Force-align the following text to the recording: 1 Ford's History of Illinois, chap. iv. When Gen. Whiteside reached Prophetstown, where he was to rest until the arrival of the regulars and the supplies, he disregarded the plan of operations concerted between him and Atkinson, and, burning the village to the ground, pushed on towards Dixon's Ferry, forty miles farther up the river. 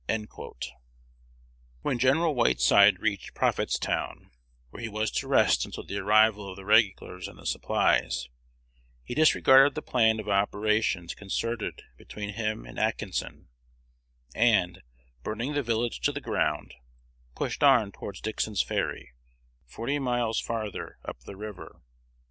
1 0.09 0.25
Ford's 0.25 0.65
History 0.65 0.73
of 0.73 0.77
Illinois, 0.83 0.85
chap. 0.87 1.75
iv. 1.77 1.83
When 1.83 1.99
Gen. 2.31 2.35
Whiteside 2.35 2.99
reached 3.01 3.33
Prophetstown, 3.35 4.31
where 4.71 4.81
he 4.81 4.89
was 4.89 5.11
to 5.11 5.27
rest 5.27 5.63
until 5.63 5.83
the 5.83 5.99
arrival 5.99 6.49
of 6.49 6.55
the 6.55 6.65
regulars 6.65 7.27
and 7.27 7.37
the 7.37 7.45
supplies, 7.45 8.27
he 9.03 9.13
disregarded 9.13 9.75
the 9.75 9.83
plan 9.83 10.19
of 10.19 10.27
operations 10.27 11.13
concerted 11.13 11.83
between 11.97 12.33
him 12.33 12.65
and 12.65 12.79
Atkinson, 12.79 13.49
and, 14.33 14.81
burning 15.21 15.53
the 15.53 15.61
village 15.61 15.99
to 15.99 16.11
the 16.11 16.19
ground, 16.19 16.73
pushed 17.35 17.61
on 17.63 17.91
towards 17.91 18.21
Dixon's 18.21 18.63
Ferry, 18.63 19.11
forty 19.67 19.99
miles 19.99 20.39
farther 20.39 20.97
up 21.05 21.19
the 21.25 21.37
river. 21.37 21.79